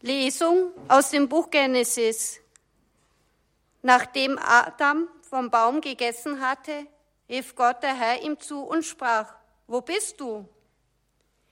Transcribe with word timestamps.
Lesung 0.00 0.70
aus 0.86 1.10
dem 1.10 1.28
Buch 1.28 1.50
Genesis. 1.50 2.38
Nachdem 3.82 4.38
Adam 4.38 5.08
vom 5.28 5.50
Baum 5.50 5.80
gegessen 5.80 6.40
hatte, 6.40 6.86
rief 7.28 7.56
Gott 7.56 7.82
der 7.82 7.94
Herr 7.94 8.22
ihm 8.22 8.38
zu 8.38 8.62
und 8.62 8.84
sprach, 8.84 9.34
wo 9.66 9.80
bist 9.80 10.20
du? 10.20 10.48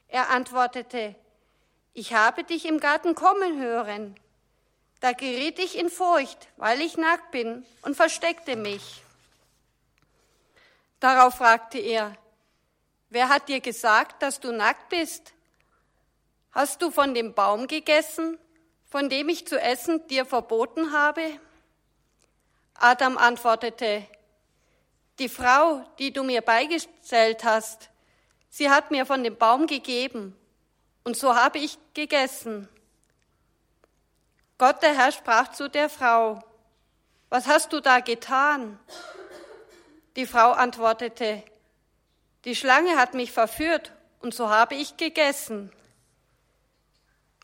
Er 0.08 0.30
antwortete, 0.30 1.16
ich 1.92 2.14
habe 2.14 2.44
dich 2.44 2.66
im 2.66 2.78
Garten 2.78 3.16
kommen 3.16 3.60
hören. 3.60 4.14
Da 5.00 5.12
geriet 5.12 5.58
ich 5.58 5.76
in 5.76 5.90
Furcht, 5.90 6.48
weil 6.56 6.80
ich 6.80 6.96
nackt 6.96 7.32
bin, 7.32 7.66
und 7.82 7.96
versteckte 7.96 8.54
mich. 8.54 9.02
Darauf 11.00 11.34
fragte 11.34 11.78
er, 11.78 12.16
wer 13.10 13.28
hat 13.28 13.48
dir 13.48 13.60
gesagt, 13.60 14.22
dass 14.22 14.38
du 14.38 14.52
nackt 14.52 14.88
bist? 14.88 15.32
Hast 16.56 16.80
du 16.80 16.90
von 16.90 17.12
dem 17.12 17.34
Baum 17.34 17.66
gegessen, 17.66 18.38
von 18.86 19.10
dem 19.10 19.28
ich 19.28 19.46
zu 19.46 19.60
essen 19.60 20.08
dir 20.08 20.24
verboten 20.24 20.90
habe? 20.90 21.38
Adam 22.72 23.18
antwortete, 23.18 24.06
die 25.18 25.28
Frau, 25.28 25.84
die 25.98 26.14
du 26.14 26.22
mir 26.22 26.40
beigestellt 26.40 27.44
hast, 27.44 27.90
sie 28.48 28.70
hat 28.70 28.90
mir 28.90 29.04
von 29.04 29.22
dem 29.22 29.36
Baum 29.36 29.66
gegeben, 29.66 30.34
und 31.04 31.14
so 31.14 31.34
habe 31.34 31.58
ich 31.58 31.76
gegessen. 31.92 32.70
Gott 34.56 34.82
der 34.82 34.96
Herr 34.96 35.12
sprach 35.12 35.52
zu 35.52 35.68
der 35.68 35.90
Frau, 35.90 36.42
was 37.28 37.46
hast 37.48 37.74
du 37.74 37.80
da 37.80 38.00
getan? 38.00 38.78
Die 40.16 40.24
Frau 40.24 40.52
antwortete, 40.52 41.42
die 42.46 42.56
Schlange 42.56 42.96
hat 42.96 43.12
mich 43.12 43.30
verführt, 43.30 43.92
und 44.20 44.32
so 44.32 44.48
habe 44.48 44.74
ich 44.74 44.96
gegessen. 44.96 45.70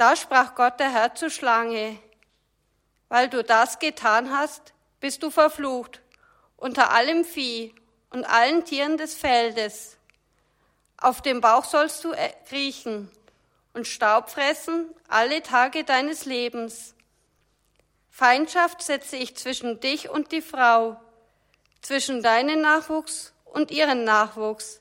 Da 0.03 0.17
sprach 0.17 0.57
Gott 0.57 0.81
der 0.81 0.91
Herr 0.93 1.15
zur 1.15 1.31
Schlange, 1.31 1.97
weil 3.09 3.29
du 3.29 3.45
das 3.45 3.79
getan 3.79 4.37
hast, 4.37 4.75
bist 4.99 5.23
du 5.23 5.31
verflucht 5.31 6.03
unter 6.57 6.91
allem 6.91 7.25
Vieh 7.25 7.73
und 8.11 8.25
allen 8.25 8.65
Tieren 8.65 8.97
des 8.97 9.15
Feldes. 9.15 9.97
Auf 10.97 11.23
dem 11.23 11.41
Bauch 11.41 11.65
sollst 11.65 12.03
du 12.03 12.11
äh, 12.11 12.33
kriechen 12.49 13.13
und 13.75 13.87
Staub 13.87 14.29
fressen 14.29 14.93
alle 15.07 15.41
Tage 15.41 15.85
deines 15.85 16.25
Lebens. 16.25 16.97
Feindschaft 18.11 18.83
setze 18.83 19.15
ich 19.15 19.37
zwischen 19.37 19.79
dich 19.79 20.11
und 20.11 20.33
die 20.33 20.43
Frau, 20.43 21.01
zwischen 21.81 22.25
deinen 22.25 22.61
Nachwuchs 22.61 23.35
und 23.45 23.71
ihren 23.71 24.03
Nachwuchs. 24.03 24.81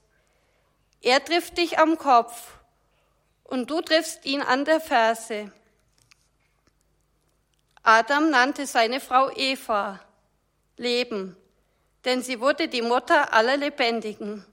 Er 0.99 1.23
trifft 1.23 1.59
dich 1.59 1.77
am 1.77 1.99
Kopf 1.99 2.57
und 3.51 3.69
du 3.69 3.81
triffst 3.81 4.25
ihn 4.25 4.41
an 4.41 4.63
der 4.63 4.79
Ferse. 4.79 5.51
Adam 7.83 8.29
nannte 8.29 8.65
seine 8.65 9.01
Frau 9.01 9.29
Eva 9.35 9.99
Leben, 10.77 11.35
denn 12.05 12.23
sie 12.23 12.39
wurde 12.39 12.69
die 12.69 12.81
Mutter 12.81 13.33
aller 13.33 13.57
Lebendigen. 13.57 14.45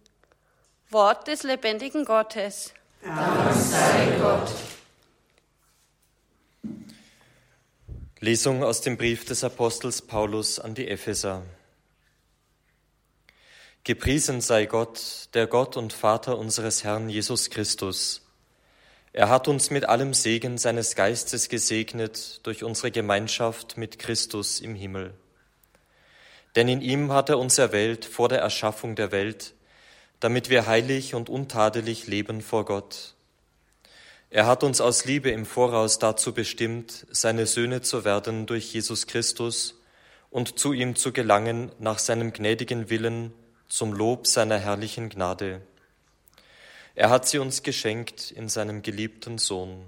Wort 0.91 1.29
des 1.29 1.45
lebendigen 1.45 2.05
Gottes. 2.05 2.75
Dank 3.03 3.55
sei 3.55 4.19
Gott. 4.21 4.51
Lesung 8.21 8.65
aus 8.65 8.81
dem 8.81 8.97
Brief 8.97 9.25
des 9.25 9.45
Apostels 9.45 10.03
Paulus 10.03 10.59
an 10.59 10.75
die 10.75 10.89
Epheser. 10.89 11.45
Gepriesen 13.85 14.41
sei 14.41 14.67
Gott, 14.67 15.29
der 15.35 15.47
Gott 15.47 15.77
und 15.77 15.93
Vater 15.93 16.37
unseres 16.37 16.83
Herrn 16.83 17.09
Jesus 17.09 17.49
Christus 17.49 18.28
er 19.13 19.29
hat 19.29 19.49
uns 19.49 19.71
mit 19.71 19.89
allem 19.89 20.15
Segen 20.15 20.59
seines 20.59 20.95
Geistes 20.95 21.49
gesegnet 21.49 22.41
durch 22.45 22.65
unsere 22.65 22.91
Gemeinschaft 22.91 23.77
mit 23.77 23.99
Christus 23.99 24.61
im 24.61 24.75
Himmel. 24.75 25.15
Denn 26.57 26.69
in 26.69 26.81
ihm 26.81 27.13
hat 27.13 27.29
er 27.29 27.39
uns 27.39 27.59
erwählt 27.59 28.05
vor 28.05 28.29
der 28.29 28.41
Erschaffung 28.41 28.95
der 28.95 29.13
Welt, 29.13 29.55
damit 30.21 30.51
wir 30.51 30.67
heilig 30.67 31.15
und 31.15 31.29
untadelig 31.29 32.07
leben 32.07 32.43
vor 32.43 32.65
Gott. 32.65 33.15
Er 34.31 34.47
hat 34.47 34.63
uns 34.63 34.81
aus 34.81 35.05
Liebe 35.05 35.31
im 35.31 35.47
Voraus 35.47 35.99
dazu 35.99 36.35
bestimmt, 36.35 37.07
seine 37.11 37.47
Söhne 37.47 37.81
zu 37.81 38.05
werden 38.05 38.47
durch 38.47 38.73
Jesus 38.75 39.07
Christus 39.07 39.81
und 40.31 40.59
zu 40.59 40.75
ihm 40.75 40.97
zu 40.97 41.13
gelangen 41.13 41.73
nach 41.79 41.99
seinem 41.99 42.33
gnädigen 42.33 42.91
Willen 42.91 43.33
zum 43.69 43.93
Lob 43.93 44.27
seiner 44.27 44.59
herrlichen 44.59 45.09
Gnade. 45.09 45.63
Er 46.99 47.11
hat 47.11 47.29
sie 47.29 47.39
uns 47.39 47.63
geschenkt 47.63 48.33
in 48.33 48.49
seinem 48.49 48.83
geliebten 48.83 49.39
Sohn. 49.39 49.87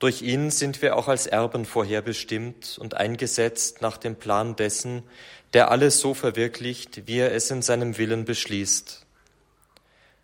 Durch 0.00 0.22
ihn 0.22 0.50
sind 0.50 0.82
wir 0.82 0.96
auch 0.96 1.06
als 1.06 1.28
Erben 1.28 1.66
vorherbestimmt 1.66 2.78
und 2.80 2.94
eingesetzt 2.94 3.80
nach 3.80 3.96
dem 3.96 4.16
Plan 4.16 4.56
dessen, 4.56 5.04
der 5.52 5.70
alles 5.70 6.00
so 6.00 6.14
verwirklicht, 6.14 7.06
wie 7.06 7.18
er 7.18 7.32
es 7.32 7.48
in 7.48 7.62
seinem 7.62 7.96
Willen 7.96 8.24
beschließt. 8.24 9.06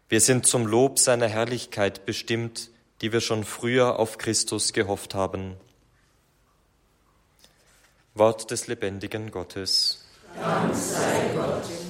Wir 0.08 0.20
sind 0.20 0.44
zum 0.44 0.66
Lob 0.66 0.98
seiner 0.98 1.28
Herrlichkeit 1.28 2.04
bestimmt, 2.04 2.70
die 3.00 3.12
wir 3.12 3.20
schon 3.20 3.44
früher 3.44 4.00
auf 4.00 4.18
Christus 4.18 4.72
gehofft 4.72 5.14
haben. 5.14 5.54
Wort 8.14 8.50
des 8.50 8.66
lebendigen 8.66 9.30
Gottes. 9.30 10.04
Dank 10.34 10.74
sei 10.74 11.30
Gott. 11.32 11.85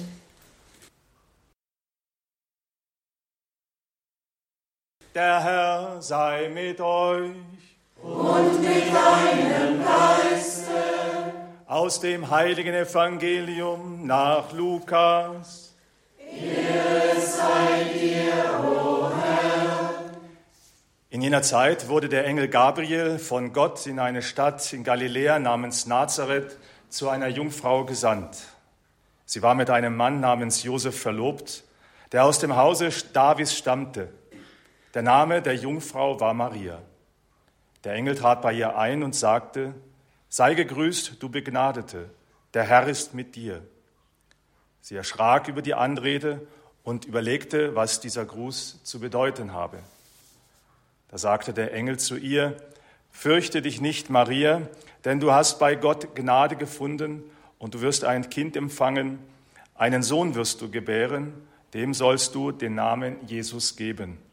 Der 5.17 5.43
Herr 5.43 5.99
sei 5.99 6.47
mit 6.53 6.79
euch. 6.79 7.31
Und 8.03 8.61
mit 8.61 8.83
deinem 8.93 9.83
Geiste. 9.83 11.33
Aus 11.65 11.99
dem 11.99 12.29
heiligen 12.29 12.75
Evangelium 12.75 14.05
nach 14.05 14.53
Lukas. 14.53 15.73
Ehre 16.19 17.19
sei 17.19 17.85
dir, 17.95 18.63
o 18.63 19.09
Herr. 19.09 19.89
In 21.09 21.23
jener 21.23 21.41
Zeit 21.41 21.89
wurde 21.89 22.09
der 22.09 22.27
Engel 22.27 22.47
Gabriel 22.47 23.17
von 23.17 23.53
Gott 23.53 23.87
in 23.87 23.97
eine 23.97 24.21
Stadt 24.21 24.71
in 24.71 24.83
Galiläa 24.83 25.39
namens 25.39 25.87
Nazareth 25.87 26.59
zu 26.89 27.09
einer 27.09 27.27
Jungfrau 27.27 27.85
gesandt. 27.85 28.37
Sie 29.25 29.41
war 29.41 29.55
mit 29.55 29.71
einem 29.71 29.97
Mann 29.97 30.19
namens 30.19 30.61
Josef 30.61 31.01
verlobt, 31.01 31.63
der 32.11 32.23
aus 32.23 32.37
dem 32.37 32.55
Hause 32.55 32.89
Davids 33.13 33.55
stammte. 33.55 34.09
Der 34.97 35.03
Name 35.03 35.43
der 35.43 35.53
Jungfrau 35.53 36.19
war 36.19 36.33
Maria. 36.33 36.81
Der 37.83 37.93
Engel 37.93 38.15
trat 38.15 38.41
bei 38.41 38.51
ihr 38.53 38.79
ein 38.79 39.03
und 39.03 39.13
sagte, 39.13 39.75
Sei 40.27 40.55
gegrüßt, 40.55 41.21
du 41.21 41.29
Begnadete, 41.29 42.09
der 42.55 42.63
Herr 42.63 42.87
ist 42.87 43.13
mit 43.13 43.35
dir. 43.35 43.61
Sie 44.81 44.95
erschrak 44.95 45.49
über 45.49 45.61
die 45.61 45.75
Anrede 45.75 46.47
und 46.81 47.05
überlegte, 47.05 47.75
was 47.75 47.99
dieser 47.99 48.25
Gruß 48.25 48.81
zu 48.83 48.99
bedeuten 48.99 49.53
habe. 49.53 49.77
Da 51.09 51.19
sagte 51.19 51.53
der 51.53 51.75
Engel 51.75 51.99
zu 51.99 52.17
ihr, 52.17 52.57
Fürchte 53.11 53.61
dich 53.61 53.79
nicht, 53.79 54.09
Maria, 54.09 54.63
denn 55.05 55.19
du 55.19 55.31
hast 55.31 55.59
bei 55.59 55.75
Gott 55.75 56.15
Gnade 56.15 56.55
gefunden 56.55 57.21
und 57.59 57.75
du 57.75 57.81
wirst 57.81 58.03
ein 58.03 58.31
Kind 58.31 58.57
empfangen, 58.57 59.19
einen 59.75 60.01
Sohn 60.01 60.33
wirst 60.33 60.59
du 60.61 60.71
gebären, 60.71 61.35
dem 61.75 61.93
sollst 61.93 62.33
du 62.33 62.51
den 62.51 62.73
Namen 62.73 63.17
Jesus 63.27 63.75
geben. 63.75 64.25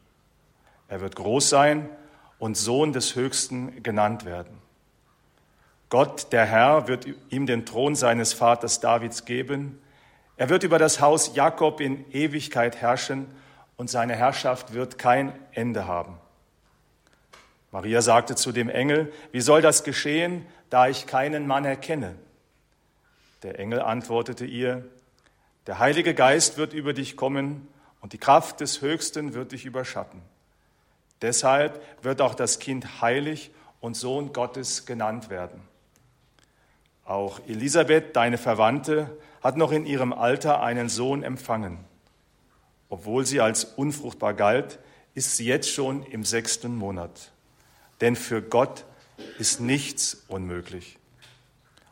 Er 0.87 1.01
wird 1.01 1.15
groß 1.15 1.49
sein 1.49 1.89
und 2.39 2.55
Sohn 2.55 2.93
des 2.93 3.15
Höchsten 3.15 3.81
genannt 3.81 4.25
werden. 4.25 4.61
Gott, 5.89 6.31
der 6.31 6.45
Herr, 6.45 6.87
wird 6.87 7.07
ihm 7.29 7.45
den 7.45 7.65
Thron 7.65 7.95
seines 7.95 8.33
Vaters 8.33 8.79
Davids 8.79 9.25
geben. 9.25 9.79
Er 10.37 10.49
wird 10.49 10.63
über 10.63 10.79
das 10.79 10.99
Haus 10.99 11.35
Jakob 11.35 11.79
in 11.79 12.11
Ewigkeit 12.11 12.77
herrschen 12.77 13.27
und 13.77 13.89
seine 13.89 14.15
Herrschaft 14.15 14.73
wird 14.73 14.97
kein 14.97 15.33
Ende 15.53 15.87
haben. 15.87 16.17
Maria 17.71 18.01
sagte 18.01 18.35
zu 18.35 18.51
dem 18.51 18.69
Engel, 18.69 19.11
wie 19.31 19.41
soll 19.41 19.61
das 19.61 19.83
geschehen, 19.83 20.45
da 20.69 20.87
ich 20.87 21.07
keinen 21.07 21.45
Mann 21.45 21.65
erkenne? 21.65 22.15
Der 23.43 23.59
Engel 23.59 23.81
antwortete 23.81 24.45
ihr, 24.45 24.85
der 25.67 25.79
Heilige 25.79 26.13
Geist 26.13 26.57
wird 26.57 26.73
über 26.73 26.93
dich 26.93 27.17
kommen 27.17 27.67
und 28.01 28.13
die 28.13 28.17
Kraft 28.17 28.59
des 28.61 28.81
Höchsten 28.81 29.33
wird 29.33 29.51
dich 29.51 29.65
überschatten. 29.65 30.21
Deshalb 31.25 31.81
wird 32.03 32.21
auch 32.21 32.35
das 32.35 32.59
Kind 32.59 33.01
heilig 33.01 33.49
und 33.79 33.97
Sohn 33.97 34.31
Gottes 34.31 34.85
genannt 34.85 35.31
werden. 35.31 35.59
Auch 37.03 37.39
Elisabeth, 37.47 38.15
deine 38.15 38.37
Verwandte, 38.37 39.17
hat 39.41 39.57
noch 39.57 39.71
in 39.71 39.87
ihrem 39.87 40.13
Alter 40.13 40.61
einen 40.61 40.87
Sohn 40.87 41.23
empfangen. 41.23 41.79
Obwohl 42.89 43.25
sie 43.25 43.41
als 43.41 43.63
unfruchtbar 43.63 44.35
galt, 44.35 44.77
ist 45.15 45.35
sie 45.35 45.47
jetzt 45.47 45.71
schon 45.71 46.03
im 46.03 46.23
sechsten 46.23 46.75
Monat. 46.75 47.31
Denn 48.01 48.15
für 48.15 48.43
Gott 48.43 48.85
ist 49.39 49.59
nichts 49.59 50.25
unmöglich. 50.27 50.99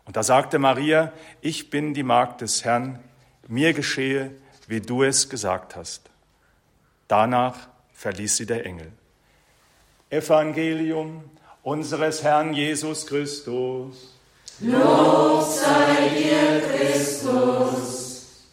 Und 0.06 0.16
da 0.16 0.22
sagte 0.22 0.60
Maria, 0.60 1.12
ich 1.42 1.72
bin 1.72 1.96
die 1.96 2.04
Magd 2.04 2.42
des 2.42 2.64
Herrn, 2.66 3.00
mir 3.48 3.74
geschehe, 3.74 4.30
wie 4.68 4.82
du 4.82 5.02
es 5.02 5.28
gesagt 5.28 5.76
hast. 5.76 6.12
Danach 7.08 7.58
verließ 7.94 8.38
sie 8.38 8.46
der 8.46 8.68
Engel. 8.68 8.92
Evangelium 10.14 11.24
unseres 11.64 12.22
Herrn 12.22 12.54
Jesus 12.54 13.08
Christus. 13.08 14.14
Lob 14.60 15.44
sei 15.44 16.10
dir, 16.10 16.62
Christus. 16.78 18.44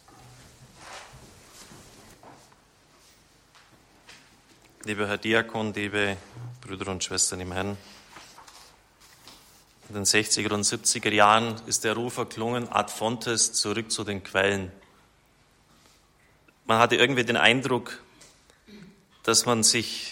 Lieber 4.84 5.06
Herr 5.06 5.18
Diakon, 5.18 5.74
liebe 5.74 6.16
Brüder 6.62 6.90
und 6.90 7.04
Schwestern 7.04 7.40
im 7.40 7.52
Herrn, 7.52 7.76
in 9.90 9.96
den 9.96 10.04
60er 10.04 10.54
und 10.54 10.64
70er 10.64 11.12
Jahren 11.12 11.60
ist 11.66 11.84
der 11.84 11.92
Ruf 11.92 12.16
erklungen, 12.16 12.72
ad 12.72 12.90
fontes, 12.90 13.52
zurück 13.52 13.92
zu 13.92 14.02
den 14.04 14.24
Quellen. 14.24 14.72
Man 16.64 16.78
hatte 16.78 16.96
irgendwie 16.96 17.24
den 17.24 17.36
Eindruck, 17.36 18.02
dass 19.24 19.44
man 19.44 19.62
sich 19.62 20.09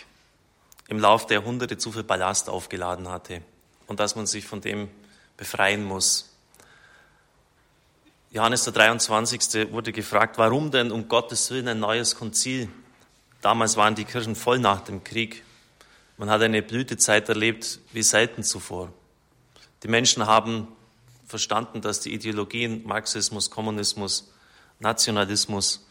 im 0.88 0.98
Lauf 0.98 1.26
der 1.26 1.40
Jahrhunderte 1.40 1.78
zu 1.78 1.92
viel 1.92 2.02
Ballast 2.02 2.48
aufgeladen 2.48 3.08
hatte 3.08 3.42
und 3.86 4.00
dass 4.00 4.16
man 4.16 4.26
sich 4.26 4.46
von 4.46 4.60
dem 4.60 4.88
befreien 5.36 5.84
muss. 5.84 6.34
Johannes 8.30 8.64
der 8.64 8.72
23. 8.72 9.72
wurde 9.72 9.92
gefragt, 9.92 10.36
warum 10.36 10.70
denn 10.70 10.90
um 10.90 11.08
Gottes 11.08 11.50
Willen 11.50 11.68
ein 11.68 11.80
neues 11.80 12.16
Konzil? 12.16 12.68
Damals 13.40 13.76
waren 13.76 13.94
die 13.94 14.04
Kirchen 14.04 14.34
voll 14.34 14.58
nach 14.58 14.80
dem 14.80 15.04
Krieg. 15.04 15.44
Man 16.16 16.28
hat 16.28 16.42
eine 16.42 16.62
Blütezeit 16.62 17.28
erlebt 17.28 17.78
wie 17.92 18.02
selten 18.02 18.42
zuvor. 18.42 18.92
Die 19.82 19.88
Menschen 19.88 20.26
haben 20.26 20.68
verstanden, 21.26 21.80
dass 21.80 22.00
die 22.00 22.12
Ideologien 22.12 22.84
Marxismus, 22.84 23.50
Kommunismus, 23.50 24.32
Nationalismus 24.80 25.86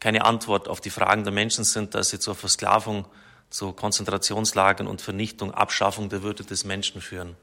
keine 0.00 0.24
Antwort 0.24 0.66
auf 0.68 0.80
die 0.80 0.90
Fragen 0.90 1.24
der 1.24 1.32
Menschen 1.32 1.64
sind, 1.64 1.94
dass 1.94 2.10
sie 2.10 2.18
zur 2.18 2.34
Versklavung, 2.34 3.04
zu 3.50 3.72
Konzentrationslagern 3.72 4.86
und 4.86 5.02
Vernichtung, 5.02 5.52
Abschaffung 5.52 6.08
der 6.08 6.22
Würde 6.22 6.44
des 6.44 6.64
Menschen 6.64 7.00
führen. 7.00 7.36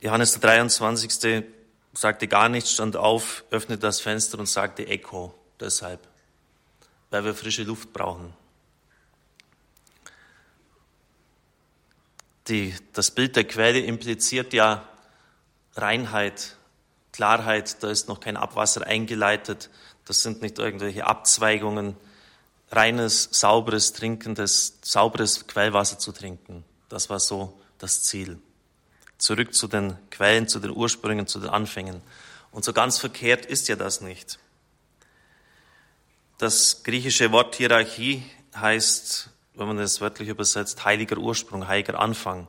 Johannes 0.00 0.32
der 0.32 0.40
23. 0.40 1.44
sagte 1.92 2.28
gar 2.28 2.48
nichts, 2.48 2.72
stand 2.72 2.96
auf, 2.96 3.44
öffnete 3.50 3.80
das 3.80 4.00
Fenster 4.00 4.38
und 4.38 4.46
sagte 4.46 4.86
Echo, 4.86 5.34
deshalb, 5.60 6.00
weil 7.10 7.24
wir 7.24 7.34
frische 7.34 7.64
Luft 7.64 7.92
brauchen. 7.92 8.32
Die, 12.46 12.74
das 12.94 13.10
Bild 13.10 13.36
der 13.36 13.44
Quelle 13.44 13.80
impliziert 13.80 14.54
ja 14.54 14.88
Reinheit, 15.74 16.56
Klarheit, 17.12 17.82
da 17.82 17.90
ist 17.90 18.08
noch 18.08 18.20
kein 18.20 18.36
Abwasser 18.36 18.86
eingeleitet, 18.86 19.68
das 20.06 20.22
sind 20.22 20.40
nicht 20.40 20.58
irgendwelche 20.58 21.06
Abzweigungen, 21.06 21.96
reines, 22.70 23.28
sauberes, 23.32 23.92
trinkendes, 23.92 24.78
sauberes 24.82 25.46
Quellwasser 25.46 25.98
zu 25.98 26.12
trinken. 26.12 26.64
Das 26.88 27.10
war 27.10 27.20
so 27.20 27.58
das 27.78 28.02
Ziel. 28.02 28.38
Zurück 29.18 29.54
zu 29.54 29.68
den 29.68 29.96
Quellen, 30.10 30.48
zu 30.48 30.60
den 30.60 30.70
Ursprüngen, 30.70 31.26
zu 31.26 31.40
den 31.40 31.50
Anfängen. 31.50 32.02
Und 32.52 32.64
so 32.64 32.72
ganz 32.72 32.98
verkehrt 32.98 33.46
ist 33.46 33.68
ja 33.68 33.76
das 33.76 34.00
nicht. 34.00 34.38
Das 36.38 36.82
griechische 36.84 37.32
Wort 37.32 37.56
Hierarchie 37.56 38.22
heißt 38.54 39.30
wenn 39.58 39.66
man 39.66 39.76
das 39.76 40.00
wörtlich 40.00 40.28
übersetzt, 40.28 40.84
heiliger 40.84 41.18
Ursprung, 41.18 41.66
heiliger 41.66 41.98
Anfang. 41.98 42.46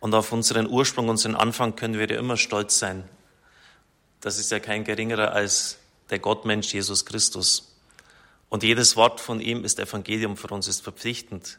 Und 0.00 0.14
auf 0.14 0.32
unseren 0.32 0.68
Ursprung, 0.68 1.08
unseren 1.08 1.36
Anfang 1.36 1.76
können 1.76 1.98
wir 1.98 2.10
ja 2.10 2.18
immer 2.18 2.36
stolz 2.36 2.78
sein. 2.80 3.08
Das 4.20 4.38
ist 4.38 4.50
ja 4.50 4.58
kein 4.58 4.82
geringerer 4.82 5.32
als 5.32 5.78
der 6.10 6.18
Gottmensch 6.18 6.74
Jesus 6.74 7.04
Christus. 7.04 7.71
Und 8.52 8.62
jedes 8.62 8.96
Wort 8.96 9.18
von 9.18 9.40
ihm 9.40 9.64
ist 9.64 9.80
Evangelium 9.80 10.36
für 10.36 10.48
uns, 10.48 10.68
ist 10.68 10.82
verpflichtend, 10.82 11.58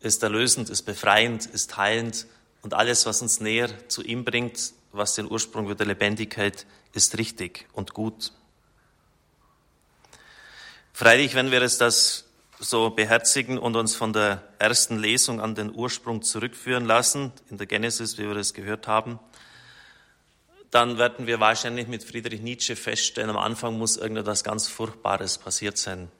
ist 0.00 0.22
erlösend, 0.22 0.70
ist 0.70 0.84
befreiend, 0.84 1.44
ist 1.44 1.76
heilend. 1.76 2.26
Und 2.62 2.72
alles, 2.72 3.04
was 3.04 3.20
uns 3.20 3.40
näher 3.40 3.68
zu 3.90 4.02
ihm 4.02 4.24
bringt, 4.24 4.72
was 4.90 5.16
den 5.16 5.30
Ursprung 5.30 5.68
wieder 5.68 5.84
lebendig 5.84 6.34
hält, 6.38 6.64
ist 6.94 7.18
richtig 7.18 7.68
und 7.74 7.92
gut. 7.92 8.32
Freilich, 10.94 11.34
wenn 11.34 11.50
wir 11.50 11.60
es 11.60 11.76
das 11.76 12.24
so 12.58 12.88
beherzigen 12.88 13.58
und 13.58 13.76
uns 13.76 13.94
von 13.94 14.14
der 14.14 14.42
ersten 14.58 14.96
Lesung 14.96 15.42
an 15.42 15.54
den 15.54 15.74
Ursprung 15.74 16.22
zurückführen 16.22 16.86
lassen, 16.86 17.32
in 17.50 17.58
der 17.58 17.66
Genesis, 17.66 18.16
wie 18.16 18.26
wir 18.26 18.34
das 18.34 18.54
gehört 18.54 18.88
haben, 18.88 19.18
dann 20.74 20.98
werden 20.98 21.28
wir 21.28 21.38
wahrscheinlich 21.38 21.86
mit 21.86 22.02
Friedrich 22.02 22.40
Nietzsche 22.40 22.74
feststellen, 22.74 23.30
am 23.30 23.36
Anfang 23.36 23.78
muss 23.78 23.96
irgendetwas 23.96 24.42
ganz 24.42 24.66
Furchtbares 24.66 25.38
passiert 25.38 25.78
sein. 25.78 26.10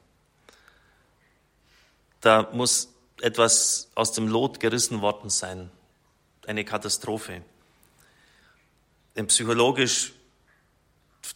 Da 2.20 2.48
muss 2.52 2.94
etwas 3.20 3.90
aus 3.96 4.12
dem 4.12 4.28
Lot 4.28 4.60
gerissen 4.60 5.00
worden 5.00 5.28
sein, 5.28 5.72
eine 6.46 6.64
Katastrophe. 6.64 7.42
Denn 9.16 9.26
psychologisch 9.26 10.12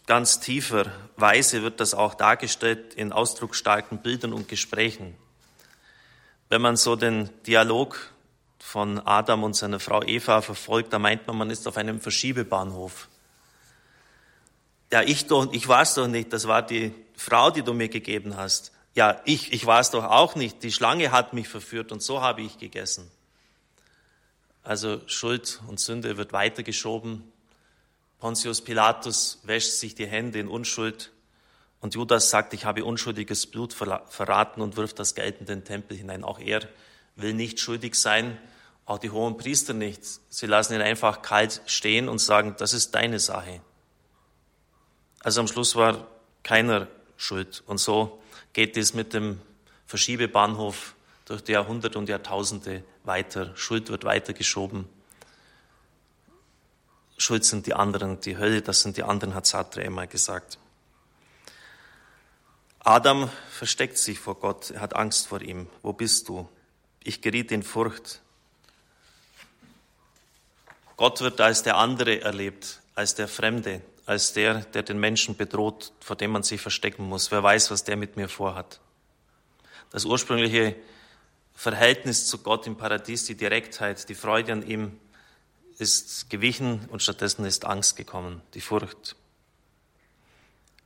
ganz 0.07 0.39
tiefer 0.39 0.87
Weise 1.17 1.65
wird 1.65 1.81
das 1.81 1.95
auch 1.95 2.15
dargestellt 2.15 2.95
in 2.95 3.13
ausdrucksstarken 3.13 4.01
Bildern 4.01 4.33
und 4.33 4.47
Gesprächen. 4.47 5.17
Wenn 6.51 6.63
man 6.63 6.77
so 6.77 6.95
den 6.95 7.31
Dialog 7.49 8.13
von 8.69 9.01
Adam 9.01 9.45
und 9.45 9.57
seiner 9.57 9.81
Frau 9.81 10.03
Eva 10.03 10.43
verfolgt, 10.43 10.93
da 10.93 10.99
meint 10.99 11.27
man, 11.27 11.39
man 11.39 11.49
ist 11.49 11.67
auf 11.67 11.79
einem 11.79 12.01
Verschiebebahnhof. 12.01 13.09
Ja, 14.93 15.01
ich 15.03 15.27
doch, 15.27 15.51
ich 15.53 15.69
war 15.69 15.81
es 15.81 15.95
doch 15.95 16.07
nicht, 16.07 16.33
das 16.35 16.47
war 16.47 16.61
die 16.61 16.95
Frau, 17.17 17.51
die 17.51 17.63
du 17.63 17.73
mir 17.73 17.89
gegeben 17.89 18.37
hast. 18.37 18.73
Ja, 18.95 19.23
ich, 19.25 19.55
ich 19.55 19.65
war 19.65 19.81
es 19.81 19.91
doch 19.91 20.05
auch 20.05 20.35
nicht, 20.35 20.63
die 20.63 20.71
Schlange 20.71 21.13
hat 21.13 21.33
mich 21.33 21.49
verführt 21.49 21.93
und 21.93 22.03
so 22.03 22.21
habe 22.21 22.43
ich 22.43 22.59
gegessen. 22.59 23.11
Also 24.63 25.01
Schuld 25.07 25.61
und 25.67 25.81
Sünde 25.81 26.19
wird 26.19 26.35
weitergeschoben 26.35 27.25
Pontius 28.19 28.61
Pilatus 28.63 29.39
wäscht 29.45 29.71
sich 29.71 29.95
die 29.95 30.07
Hände 30.07 30.41
in 30.41 30.49
Unschuld 30.49 31.13
und 31.81 31.95
Judas 31.95 32.31
sagt, 32.31 32.53
ich 32.53 32.65
habe 32.65 32.85
unschuldiges 32.85 33.47
Blut 33.47 33.73
verraten 33.73 34.61
und 34.61 34.77
wirft 34.77 34.99
das 34.99 35.15
Geld 35.15 35.39
in 35.39 35.47
den 35.47 35.65
Tempel 35.65 35.97
hinein. 35.97 36.25
Auch 36.25 36.41
er 36.41 36.69
will 37.15 37.33
nicht 37.33 37.61
schuldig 37.61 37.95
sein, 37.95 38.37
auch 38.89 38.99
die 38.99 39.11
hohen 39.11 39.37
Priester 39.37 39.75
nicht. 39.75 40.01
Sie 40.31 40.47
lassen 40.47 40.75
ihn 40.75 40.81
einfach 40.81 41.21
kalt 41.21 41.61
stehen 41.67 42.09
und 42.09 42.21
sagen, 42.21 42.55
das 42.57 42.73
ist 42.73 42.95
deine 42.95 43.21
Sache. 43.21 43.61
Also 45.21 45.41
am 45.41 45.47
Schluss 45.47 45.77
war 45.77 46.07
keiner 46.43 46.89
schuld. 47.19 47.63
Und 47.67 47.79
so 47.79 48.23
geht 48.55 48.79
es 48.79 48.95
mit 48.95 49.13
dem 49.13 49.43
Verschiebebahnhof 49.87 50.95
durch 51.27 51.45
die 51.45 51.53
Jahrhunderte 51.53 51.99
und 51.99 52.09
Jahrtausende 52.09 52.83
weiter. 53.05 53.55
Schuld 53.57 53.91
wird 53.91 54.05
weitergeschoben. 54.05 54.89
Schuld 57.19 57.45
sind 57.45 57.67
die 57.67 57.75
anderen, 57.75 58.23
die 58.23 58.39
Hölle, 58.39 58.63
das 58.63 58.81
sind 58.81 58.97
die 58.97 59.03
anderen, 59.03 59.35
hat 59.35 59.45
Sartre 59.45 59.83
einmal 59.83 60.07
gesagt. 60.07 60.59
Adam 62.79 63.29
versteckt 63.51 63.99
sich 63.99 64.19
vor 64.19 64.37
Gott, 64.37 64.71
er 64.71 64.81
hat 64.81 64.97
Angst 64.97 65.27
vor 65.27 65.43
ihm. 65.43 65.69
Wo 65.83 65.93
bist 65.93 66.27
du? 66.31 66.49
Ich 67.05 67.21
geriet 67.21 67.53
in 67.53 67.63
Furcht. 67.63 68.23
Gott 70.99 71.21
wird 71.21 71.41
als 71.41 71.63
der 71.63 71.77
andere 71.77 72.23
erlebt, 72.23 72.81
als 72.97 73.15
der 73.15 73.29
Fremde, 73.29 73.83
als 74.05 74.33
der, 74.33 74.63
der 74.63 74.83
den 74.83 74.99
Menschen 74.99 75.37
bedroht, 75.37 75.93
vor 76.01 76.17
dem 76.17 76.33
man 76.33 76.43
sich 76.43 76.61
verstecken 76.61 77.05
muss. 77.05 77.31
Wer 77.31 77.41
weiß, 77.41 77.71
was 77.71 77.85
der 77.85 77.97
mit 77.97 78.17
mir 78.17 78.29
vorhat. 78.29 78.81
Das 79.91 80.05
ursprüngliche 80.05 80.75
Verhältnis 81.55 82.27
zu 82.27 82.39
Gott 82.39 82.67
im 82.67 82.77
Paradies, 82.77 83.27
die 83.27 83.37
Direktheit, 83.37 84.09
die 84.09 84.17
Freude 84.17 84.53
an 84.53 84.67
ihm, 84.67 84.99
ist 85.79 86.29
gewichen 86.31 86.89
und 86.91 87.01
stattdessen 87.01 87.45
ist 87.45 87.65
Angst 87.65 87.95
gekommen, 87.95 88.43
die 88.55 88.61
Furcht. 88.61 89.15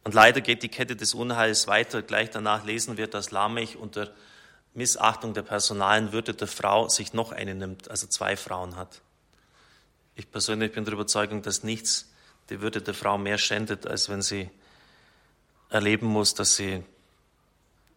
Und 0.04 0.12
leider 0.12 0.42
geht 0.42 0.62
die 0.62 0.68
Kette 0.68 0.94
des 0.94 1.14
Unheils 1.14 1.68
weiter. 1.68 2.02
Gleich 2.02 2.28
danach 2.28 2.66
lesen 2.66 2.98
wir, 2.98 3.06
dass 3.06 3.30
Lamech 3.30 3.78
unter 3.78 4.10
Missachtung 4.74 5.32
der 5.32 5.42
personalen 5.42 6.12
Würde 6.12 6.34
der 6.34 6.48
Frau 6.48 6.90
sich 6.90 7.14
noch 7.14 7.32
eine 7.32 7.54
nimmt, 7.54 7.90
also 7.90 8.06
zwei 8.06 8.36
Frauen 8.36 8.76
hat. 8.76 9.00
Ich 10.14 10.30
persönlich 10.30 10.72
bin 10.72 10.84
der 10.84 10.94
Überzeugung, 10.94 11.42
dass 11.42 11.62
nichts 11.62 12.10
die 12.50 12.60
Würde 12.60 12.82
der 12.82 12.94
Frau 12.94 13.16
mehr 13.18 13.38
schändet, 13.38 13.86
als 13.86 14.08
wenn 14.08 14.22
sie 14.22 14.50
erleben 15.70 16.06
muss, 16.06 16.34
dass 16.34 16.56
sie 16.56 16.84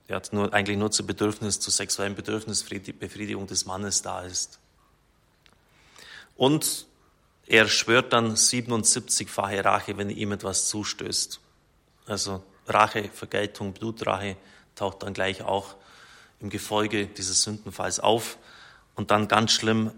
ja, 0.07 0.21
nur, 0.31 0.53
eigentlich 0.53 0.77
nur 0.77 0.91
zu 0.91 1.05
Bedürfnis, 1.05 1.59
zu 1.59 1.71
sexuellen 1.71 2.15
Bedürfnisbefriedigung 2.15 3.47
des 3.47 3.65
Mannes 3.65 4.01
da 4.01 4.21
ist. 4.21 4.59
Und 6.37 6.85
er 7.47 7.67
schwört 7.67 8.13
dann 8.13 8.35
77-fache 8.35 9.63
Rache, 9.63 9.97
wenn 9.97 10.09
ihm 10.09 10.31
etwas 10.31 10.67
zustößt. 10.67 11.39
Also 12.07 12.43
Rache, 12.67 13.09
Vergeltung, 13.13 13.73
Blutrache 13.73 14.37
taucht 14.75 15.03
dann 15.03 15.13
gleich 15.13 15.41
auch 15.41 15.75
im 16.39 16.49
Gefolge 16.49 17.07
dieses 17.07 17.43
Sündenfalls 17.43 17.99
auf. 17.99 18.37
Und 18.95 19.11
dann 19.11 19.27
ganz 19.27 19.51
schlimm, 19.51 19.91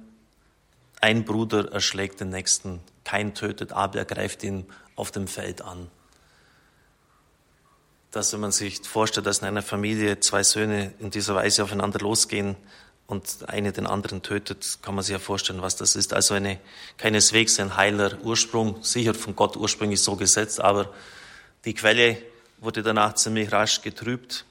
ein 1.01 1.25
Bruder 1.25 1.71
erschlägt 1.71 2.19
den 2.19 2.29
nächsten, 2.29 2.81
kein 3.03 3.33
tötet, 3.33 3.71
Abel 3.71 3.99
ergreift 3.99 4.43
ihn 4.43 4.65
auf 4.95 5.11
dem 5.11 5.27
Feld 5.27 5.61
an. 5.61 5.89
Dass, 8.11 8.33
wenn 8.33 8.39
man 8.39 8.51
sich 8.51 8.81
vorstellt, 8.81 9.27
dass 9.27 9.39
in 9.39 9.45
einer 9.45 9.61
Familie 9.61 10.19
zwei 10.19 10.43
Söhne 10.43 10.93
in 10.99 11.11
dieser 11.11 11.35
Weise 11.35 11.63
aufeinander 11.63 11.99
losgehen, 11.99 12.55
und 13.07 13.47
eine 13.47 13.71
den 13.71 13.87
anderen 13.87 14.21
tötet, 14.21 14.79
kann 14.81 14.93
man 14.93 15.03
sich 15.03 15.13
ja 15.13 15.19
vorstellen, 15.19 15.61
was 15.61 15.77
das 15.77 15.95
ist. 15.95 16.13
Also 16.13 16.33
eine, 16.33 16.59
keineswegs 16.97 17.59
ein 17.59 17.77
heiler 17.77 18.21
Ursprung, 18.21 18.83
sicher 18.83 19.13
von 19.13 19.35
Gott 19.35 19.55
ursprünglich 19.55 20.01
so 20.01 20.17
gesetzt, 20.17 20.59
aber 20.59 20.93
die 21.63 21.73
Quelle 21.73 22.17
wurde 22.59 22.83
danach 22.83 23.15
ziemlich 23.15 23.51
rasch 23.51 23.81
getrübt 23.81 24.45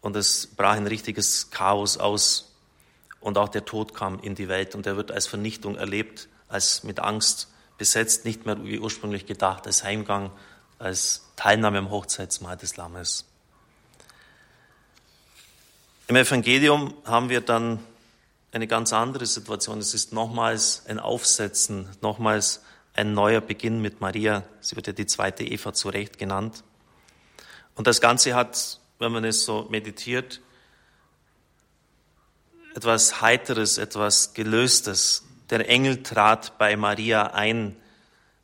und 0.00 0.14
es 0.14 0.46
brach 0.46 0.76
ein 0.76 0.86
richtiges 0.86 1.50
Chaos 1.50 1.96
aus 1.98 2.45
und 3.26 3.38
auch 3.38 3.48
der 3.48 3.64
Tod 3.64 3.92
kam 3.92 4.20
in 4.20 4.36
die 4.36 4.46
Welt 4.46 4.76
und 4.76 4.86
er 4.86 4.96
wird 4.96 5.10
als 5.10 5.26
Vernichtung 5.26 5.74
erlebt, 5.74 6.28
als 6.46 6.84
mit 6.84 7.00
Angst 7.00 7.48
besetzt, 7.76 8.24
nicht 8.24 8.46
mehr 8.46 8.64
wie 8.64 8.78
ursprünglich 8.78 9.26
gedacht, 9.26 9.66
als 9.66 9.82
Heimgang, 9.82 10.30
als 10.78 11.24
Teilnahme 11.34 11.78
am 11.78 11.90
Hochzeitsmahl 11.90 12.56
des 12.56 12.76
Lammes. 12.76 13.24
Im 16.06 16.14
Evangelium 16.14 16.94
haben 17.04 17.28
wir 17.28 17.40
dann 17.40 17.80
eine 18.52 18.68
ganz 18.68 18.92
andere 18.92 19.26
Situation. 19.26 19.80
Es 19.80 19.92
ist 19.92 20.12
nochmals 20.12 20.84
ein 20.86 21.00
Aufsetzen, 21.00 21.88
nochmals 22.00 22.62
ein 22.94 23.12
neuer 23.12 23.40
Beginn 23.40 23.82
mit 23.82 24.00
Maria. 24.00 24.44
Sie 24.60 24.76
wird 24.76 24.86
ja 24.86 24.92
die 24.92 25.06
zweite 25.06 25.42
Eva 25.42 25.72
zu 25.72 25.88
Recht 25.88 26.16
genannt. 26.16 26.62
Und 27.74 27.88
das 27.88 28.00
Ganze 28.00 28.36
hat, 28.36 28.78
wenn 29.00 29.10
man 29.10 29.24
es 29.24 29.44
so 29.44 29.66
meditiert, 29.68 30.40
etwas 32.76 33.22
Heiteres, 33.22 33.78
etwas 33.78 34.34
Gelöstes. 34.34 35.24
Der 35.48 35.66
Engel 35.66 36.02
trat 36.02 36.58
bei 36.58 36.76
Maria 36.76 37.28
ein. 37.28 37.74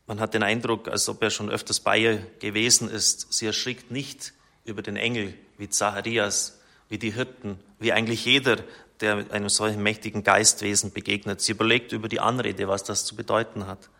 Man 0.06 0.20
hat 0.20 0.32
den 0.32 0.42
Eindruck, 0.42 0.88
als 0.88 1.06
ob 1.10 1.22
er 1.22 1.28
schon 1.28 1.50
öfters 1.50 1.80
bei 1.80 1.98
ihr 1.98 2.26
gewesen 2.40 2.88
ist. 2.88 3.30
Sie 3.30 3.44
erschrickt 3.44 3.90
nicht 3.90 4.32
über 4.64 4.80
den 4.80 4.96
Engel 4.96 5.34
wie 5.58 5.68
Zacharias, 5.68 6.58
wie 6.88 6.96
die 6.96 7.10
Hirten, 7.10 7.60
wie 7.78 7.92
eigentlich 7.92 8.24
jeder, 8.24 8.56
der 9.00 9.26
einem 9.32 9.50
solchen 9.50 9.82
mächtigen 9.82 10.24
Geistwesen 10.24 10.92
begegnet. 10.92 11.42
Sie 11.42 11.52
überlegt 11.52 11.92
über 11.92 12.08
die 12.08 12.20
Anrede, 12.20 12.68
was 12.68 12.84
das 12.84 13.04
zu 13.04 13.14
bedeuten 13.14 13.66
hat. 13.66 13.90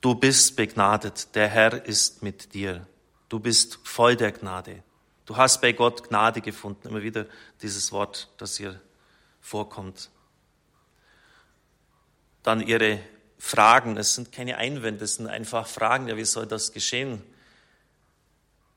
Du 0.00 0.14
bist 0.14 0.56
begnadet, 0.56 1.34
der 1.34 1.48
Herr 1.48 1.84
ist 1.84 2.22
mit 2.22 2.54
dir. 2.54 2.86
Du 3.28 3.38
bist 3.38 3.80
voll 3.84 4.16
der 4.16 4.32
Gnade. 4.32 4.82
Du 5.26 5.36
hast 5.36 5.60
bei 5.60 5.72
Gott 5.72 6.08
Gnade 6.08 6.40
gefunden. 6.40 6.88
Immer 6.88 7.02
wieder 7.02 7.26
dieses 7.60 7.92
Wort, 7.92 8.30
das 8.38 8.56
hier 8.56 8.80
vorkommt. 9.42 10.08
Dann 12.42 12.66
ihre 12.66 13.00
Fragen. 13.36 13.96
Es 13.96 14.14
sind 14.14 14.32
keine 14.32 14.56
Einwände, 14.56 15.04
es 15.04 15.16
sind 15.16 15.26
einfach 15.26 15.66
Fragen. 15.66 16.08
Ja, 16.08 16.16
wie 16.16 16.24
soll 16.24 16.46
das 16.46 16.72
geschehen? 16.72 17.22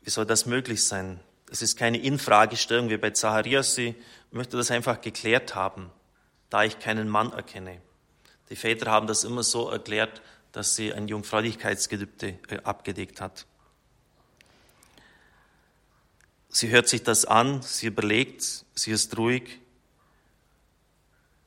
Wie 0.02 0.10
soll 0.10 0.26
das 0.26 0.46
möglich 0.46 0.84
sein? 0.84 1.20
Es 1.52 1.62
ist 1.62 1.78
keine 1.78 2.00
Infragestellung 2.00 2.90
wie 2.90 2.98
bei 2.98 3.12
Zacharias. 3.12 3.76
Sie 3.76 3.96
möchte 4.32 4.58
das 4.58 4.72
einfach 4.72 5.00
geklärt 5.02 5.56
haben, 5.56 5.92
da 6.50 6.64
ich 6.64 6.80
keinen 6.80 7.08
Mann 7.08 7.32
erkenne. 7.32 7.80
Die 8.50 8.56
Väter 8.56 8.92
haben 8.92 9.08
das 9.08 9.24
immer 9.24 9.44
so 9.44 9.70
erklärt, 9.70 10.22
dass 10.52 10.76
sie 10.76 10.94
ein 10.94 11.08
Jungfräulichkeitsgelübde 11.08 12.40
äh, 12.50 12.58
abgedeckt 12.64 13.22
hat. 13.22 13.46
Sie 16.50 16.70
hört 16.70 16.88
sich 16.88 17.04
das 17.04 17.26
an, 17.26 17.62
sie 17.62 17.88
überlegt, 17.88 18.66
sie 18.74 18.92
ist 18.92 19.18
ruhig, 19.18 19.60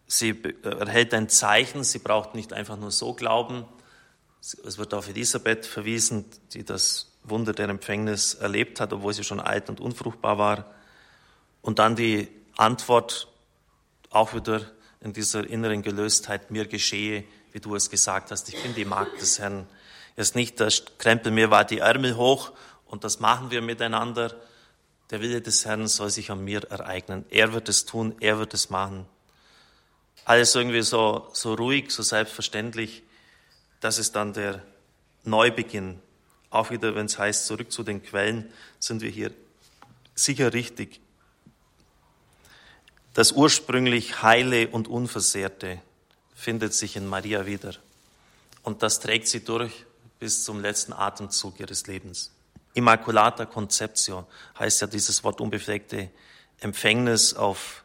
sie 0.08 0.42
erhält 0.62 1.14
ein 1.14 1.28
Zeichen, 1.28 1.84
sie 1.84 2.00
braucht 2.00 2.34
nicht 2.34 2.52
einfach 2.52 2.76
nur 2.76 2.90
so 2.90 3.12
glauben. 3.12 3.64
Es 4.40 4.78
wird 4.78 4.94
auf 4.94 5.08
Elisabeth 5.08 5.66
verwiesen, 5.66 6.24
die 6.54 6.64
das 6.64 7.12
Wunder 7.22 7.52
der 7.52 7.68
Empfängnis 7.68 8.34
erlebt 8.34 8.80
hat, 8.80 8.92
obwohl 8.92 9.12
sie 9.12 9.22
schon 9.22 9.38
alt 9.38 9.68
und 9.68 9.80
unfruchtbar 9.80 10.38
war. 10.38 10.74
Und 11.60 11.78
dann 11.78 11.94
die 11.94 12.28
Antwort 12.56 13.28
auch 14.10 14.34
wieder 14.34 14.62
in 15.00 15.12
dieser 15.12 15.48
inneren 15.48 15.82
Gelöstheit, 15.82 16.50
mir 16.50 16.66
geschehe, 16.66 17.24
wie 17.52 17.60
du 17.60 17.74
es 17.76 17.90
gesagt 17.90 18.30
hast, 18.30 18.48
ich 18.48 18.60
bin 18.62 18.74
die 18.74 18.84
Magd 18.84 19.20
des 19.20 19.38
Herrn. 19.38 19.66
Erst 20.16 20.34
nicht, 20.34 20.58
das 20.58 20.84
krempel 20.96 21.30
mir 21.30 21.50
war 21.50 21.64
die 21.64 21.78
Ärmel 21.78 22.16
hoch 22.16 22.52
und 22.86 23.04
das 23.04 23.20
machen 23.20 23.50
wir 23.50 23.62
miteinander. 23.62 24.34
Der 25.10 25.20
Wille 25.20 25.40
des 25.40 25.64
Herrn 25.64 25.86
soll 25.86 26.10
sich 26.10 26.30
an 26.30 26.42
mir 26.42 26.64
ereignen. 26.70 27.24
Er 27.30 27.52
wird 27.52 27.68
es 27.68 27.84
tun, 27.84 28.14
er 28.20 28.38
wird 28.38 28.54
es 28.54 28.70
machen. 28.70 29.06
Alles 30.24 30.54
irgendwie 30.54 30.82
so, 30.82 31.28
so 31.32 31.54
ruhig, 31.54 31.90
so 31.90 32.02
selbstverständlich. 32.02 33.02
Das 33.80 33.98
ist 33.98 34.16
dann 34.16 34.32
der 34.32 34.62
Neubeginn 35.24 36.00
auch 36.50 36.70
wieder, 36.70 36.94
wenn 36.94 37.06
es 37.06 37.18
heißt, 37.18 37.46
zurück 37.46 37.70
zu 37.70 37.82
den 37.82 38.02
Quellen, 38.02 38.50
sind 38.78 39.02
wir 39.02 39.10
hier 39.10 39.30
sicher 40.14 40.52
richtig. 40.52 41.00
Das 43.14 43.32
ursprünglich 43.32 44.22
Heile 44.22 44.68
und 44.68 44.88
Unversehrte 44.88 45.80
findet 46.34 46.74
sich 46.74 46.96
in 46.96 47.06
Maria 47.06 47.46
wieder. 47.46 47.74
Und 48.62 48.82
das 48.82 49.00
trägt 49.00 49.28
sie 49.28 49.44
durch 49.44 49.84
bis 50.18 50.44
zum 50.44 50.60
letzten 50.60 50.92
Atemzug 50.92 51.60
ihres 51.60 51.86
Lebens. 51.86 52.30
Immaculata 52.74 53.44
Conceptio 53.44 54.26
heißt 54.58 54.80
ja 54.80 54.86
dieses 54.86 55.24
Wort 55.24 55.40
unbefleckte 55.40 56.10
Empfängnis 56.60 57.34
auf 57.34 57.82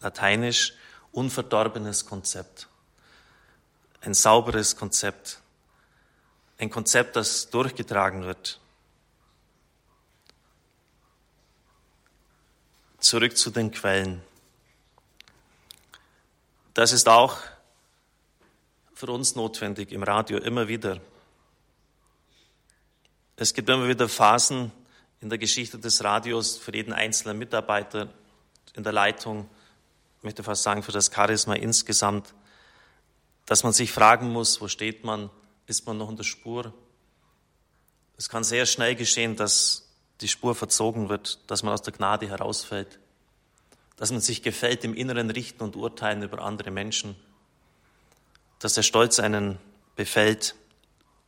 Lateinisch, 0.00 0.74
unverdorbenes 1.14 2.06
Konzept. 2.06 2.68
Ein 4.00 4.14
sauberes 4.14 4.76
Konzept 4.76 5.40
ein 6.58 6.70
Konzept, 6.70 7.16
das 7.16 7.50
durchgetragen 7.50 8.24
wird. 8.24 8.60
Zurück 12.98 13.36
zu 13.36 13.50
den 13.50 13.70
Quellen. 13.70 14.22
Das 16.72 16.92
ist 16.92 17.08
auch 17.08 17.38
für 18.94 19.06
uns 19.06 19.34
notwendig 19.34 19.92
im 19.92 20.02
Radio 20.02 20.38
immer 20.38 20.68
wieder. 20.68 21.00
Es 23.36 23.52
gibt 23.52 23.68
immer 23.68 23.88
wieder 23.88 24.08
Phasen 24.08 24.72
in 25.20 25.28
der 25.28 25.38
Geschichte 25.38 25.78
des 25.78 26.02
Radios 26.02 26.56
für 26.56 26.74
jeden 26.74 26.92
einzelnen 26.92 27.38
Mitarbeiter 27.38 28.08
in 28.74 28.84
der 28.84 28.92
Leitung, 28.92 29.48
möchte 30.24 30.42
fast 30.42 30.62
sagen 30.62 30.82
für 30.82 30.92
das 30.92 31.10
Charisma 31.14 31.54
insgesamt, 31.54 32.34
dass 33.46 33.62
man 33.62 33.72
sich 33.72 33.92
fragen 33.92 34.30
muss, 34.32 34.60
wo 34.60 34.68
steht 34.68 35.04
man, 35.04 35.30
ist 35.66 35.86
man 35.86 35.98
noch 35.98 36.10
in 36.10 36.16
der 36.16 36.24
Spur. 36.24 36.72
Es 38.16 38.28
kann 38.28 38.44
sehr 38.44 38.66
schnell 38.66 38.94
geschehen, 38.94 39.36
dass 39.36 39.88
die 40.20 40.28
Spur 40.28 40.54
verzogen 40.54 41.08
wird, 41.08 41.38
dass 41.50 41.62
man 41.62 41.74
aus 41.74 41.82
der 41.82 41.92
Gnade 41.92 42.28
herausfällt, 42.28 42.98
dass 43.96 44.10
man 44.10 44.20
sich 44.20 44.42
gefällt 44.42 44.84
im 44.84 44.94
inneren 44.94 45.30
Richten 45.30 45.62
und 45.62 45.76
Urteilen 45.76 46.22
über 46.22 46.40
andere 46.40 46.70
Menschen, 46.70 47.16
dass 48.60 48.74
der 48.74 48.82
Stolz 48.82 49.18
einen 49.18 49.58
befällt 49.96 50.54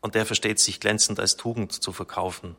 und 0.01 0.15
der 0.15 0.25
versteht 0.25 0.59
sich 0.59 0.81
glänzend 0.81 1.21
als 1.21 1.37
Tugend 1.37 1.73
zu 1.73 1.93
verkaufen. 1.93 2.57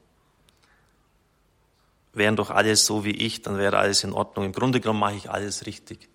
Wären 2.14 2.36
doch 2.36 2.50
alles 2.50 2.86
so 2.86 3.06
wie 3.06 3.12
ich, 3.12 3.42
dann 3.42 3.58
wäre 3.58 3.78
alles 3.78 4.04
in 4.04 4.14
Ordnung. 4.14 4.46
Im 4.46 4.52
Grunde 4.52 4.80
genommen 4.80 5.00
mache 5.00 5.16
ich 5.16 5.30
alles 5.30 5.66
richtig. 5.66 6.10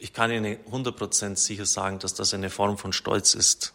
Ich 0.00 0.12
kann 0.12 0.30
Ihnen 0.30 0.58
100% 0.70 1.34
sicher 1.34 1.66
sagen, 1.66 1.98
dass 1.98 2.14
das 2.14 2.32
eine 2.32 2.50
Form 2.50 2.78
von 2.78 2.92
Stolz 2.92 3.34
ist, 3.34 3.74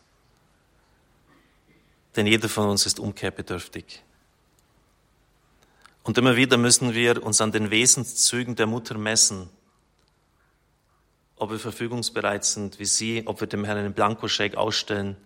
denn 2.15 2.27
jeder 2.27 2.47
von 2.47 2.69
uns 2.69 2.85
ist 2.85 2.97
umkehrbedürftig. 2.97 4.01
Und 6.03 6.17
immer 6.17 6.37
wieder 6.37 6.55
müssen 6.55 6.93
wir 6.93 7.21
uns 7.23 7.41
an 7.41 7.51
den 7.51 7.71
Wesenszügen 7.71 8.55
der 8.55 8.67
Mutter 8.67 8.97
messen, 8.97 9.49
ob 11.35 11.51
wir 11.51 11.59
verfügungsbereit 11.59 12.45
sind 12.45 12.79
wie 12.79 12.85
sie, 12.85 13.23
ob 13.25 13.41
wir 13.41 13.47
dem 13.47 13.65
Herrn 13.65 13.79
einen 13.79 13.93
Blankoscheck 13.93 14.55
ausstellen. 14.55 15.17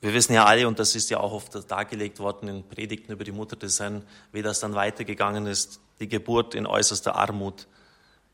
Wir 0.00 0.14
wissen 0.14 0.34
ja 0.34 0.44
alle, 0.44 0.68
und 0.68 0.78
das 0.78 0.94
ist 0.94 1.10
ja 1.10 1.18
auch 1.18 1.32
oft 1.32 1.68
dargelegt 1.68 2.20
worden 2.20 2.48
in 2.48 2.68
Predigten 2.68 3.10
über 3.10 3.24
die 3.24 3.32
Mutter 3.32 3.56
des 3.56 3.80
Herrn, 3.80 4.04
wie 4.30 4.42
das 4.42 4.60
dann 4.60 4.76
weitergegangen 4.76 5.46
ist. 5.46 5.80
Die 5.98 6.08
Geburt 6.08 6.54
in 6.54 6.66
äußerster 6.66 7.16
Armut, 7.16 7.66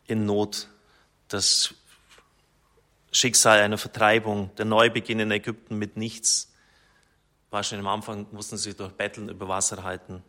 in 0.06 0.26
Not, 0.26 0.68
das 1.28 1.74
Schicksal 3.12 3.60
einer 3.60 3.78
Vertreibung, 3.78 4.54
der 4.56 4.64
Neubeginn 4.64 5.20
in 5.20 5.30
Ägypten 5.30 5.76
mit 5.76 5.96
nichts, 5.96 6.48
Wahrscheinlich 7.50 7.86
am 7.86 7.94
Anfang 7.94 8.26
mussten 8.32 8.58
sie 8.58 8.74
durch 8.74 8.92
Betteln 8.92 9.28
über 9.28 9.48
Wasser 9.48 9.82
halten. 9.82 10.22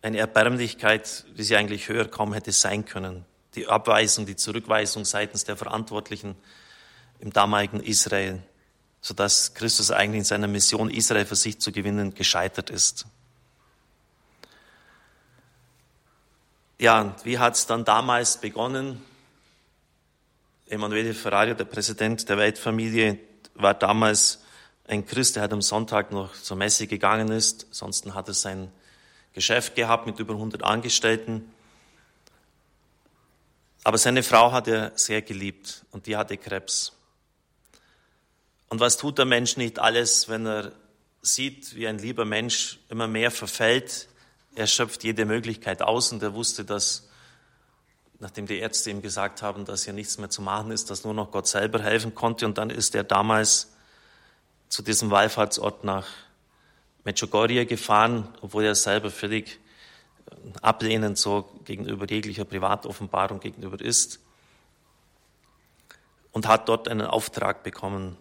Eine 0.00 0.18
Erbärmlichkeit, 0.18 1.24
wie 1.34 1.42
sie 1.42 1.56
eigentlich 1.56 1.88
höher 1.88 2.06
kaum 2.06 2.32
hätte 2.32 2.52
sein 2.52 2.84
können. 2.84 3.24
Die 3.56 3.66
Abweisung, 3.66 4.26
die 4.26 4.36
Zurückweisung 4.36 5.04
seitens 5.04 5.44
der 5.44 5.56
Verantwortlichen 5.56 6.36
im 7.18 7.32
damaligen 7.32 7.80
Israel, 7.80 8.42
sodass 9.00 9.54
Christus 9.54 9.90
eigentlich 9.90 10.18
in 10.18 10.24
seiner 10.24 10.46
Mission, 10.46 10.90
Israel 10.90 11.24
für 11.24 11.34
sich 11.34 11.60
zu 11.60 11.72
gewinnen, 11.72 12.14
gescheitert 12.14 12.70
ist. 12.70 13.06
Ja, 16.78 17.16
wie 17.24 17.38
hat 17.38 17.54
es 17.54 17.66
dann 17.66 17.84
damals 17.84 18.40
begonnen? 18.40 19.02
Emanuele 20.68 21.14
Ferrari, 21.14 21.54
der 21.54 21.64
Präsident 21.64 22.28
der 22.28 22.38
Weltfamilie, 22.38 23.20
war 23.54 23.74
damals 23.74 24.42
ein 24.88 25.06
Christ, 25.06 25.36
der 25.36 25.42
halt 25.42 25.52
am 25.52 25.62
Sonntag 25.62 26.10
noch 26.10 26.32
zur 26.34 26.56
Messe 26.56 26.88
gegangen 26.88 27.30
ist. 27.30 27.66
Ansonsten 27.68 28.14
hat 28.14 28.26
er 28.26 28.34
sein 28.34 28.72
Geschäft 29.32 29.76
gehabt 29.76 30.06
mit 30.06 30.18
über 30.18 30.34
100 30.34 30.64
Angestellten. 30.64 31.52
Aber 33.84 33.96
seine 33.96 34.24
Frau 34.24 34.50
hat 34.50 34.66
er 34.66 34.90
sehr 34.96 35.22
geliebt 35.22 35.84
und 35.92 36.06
die 36.06 36.16
hatte 36.16 36.36
Krebs. 36.36 36.92
Und 38.68 38.80
was 38.80 38.96
tut 38.96 39.18
der 39.18 39.24
Mensch 39.24 39.56
nicht 39.56 39.78
alles, 39.78 40.28
wenn 40.28 40.46
er 40.46 40.72
sieht, 41.22 41.76
wie 41.76 41.86
ein 41.86 41.98
lieber 41.98 42.24
Mensch 42.24 42.80
immer 42.88 43.06
mehr 43.06 43.30
verfällt? 43.30 44.08
Er 44.56 44.66
schöpft 44.66 45.04
jede 45.04 45.26
Möglichkeit 45.26 45.80
aus 45.82 46.10
und 46.10 46.24
er 46.24 46.34
wusste, 46.34 46.64
dass, 46.64 47.08
nachdem 48.18 48.46
die 48.46 48.58
Ärzte 48.58 48.90
ihm 48.90 49.02
gesagt 49.02 49.42
haben, 49.42 49.64
dass 49.64 49.84
hier 49.84 49.92
nichts 49.92 50.18
mehr 50.18 50.30
zu 50.30 50.42
machen 50.42 50.70
ist, 50.70 50.90
dass 50.90 51.04
nur 51.04 51.14
noch 51.14 51.30
Gott 51.30 51.46
selber 51.46 51.82
helfen 51.82 52.14
konnte. 52.14 52.46
Und 52.46 52.58
dann 52.58 52.70
ist 52.70 52.94
er 52.94 53.04
damals 53.04 53.72
zu 54.68 54.82
diesem 54.82 55.10
Wallfahrtsort 55.10 55.84
nach 55.84 56.06
Medjugorje 57.04 57.66
gefahren, 57.66 58.28
obwohl 58.40 58.64
er 58.64 58.74
selber 58.74 59.10
völlig 59.10 59.60
ablehnend 60.60 61.18
so 61.18 61.48
gegenüber 61.64 62.06
jeglicher 62.08 62.44
Privatoffenbarung 62.44 63.38
gegenüber 63.38 63.80
ist 63.80 64.18
und 66.32 66.48
hat 66.48 66.68
dort 66.68 66.88
einen 66.88 67.06
Auftrag 67.06 67.62
bekommen, 67.62 68.16